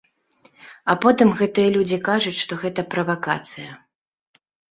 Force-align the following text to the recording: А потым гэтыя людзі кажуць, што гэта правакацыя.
А 0.93 0.95
потым 1.03 1.33
гэтыя 1.41 1.69
людзі 1.75 1.99
кажуць, 2.09 2.35
што 2.43 2.53
гэта 2.63 2.81
правакацыя. 2.97 3.71